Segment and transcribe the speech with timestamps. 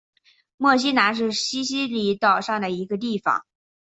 [0.57, 3.45] 墨西拿是西西里岛上的一个地方。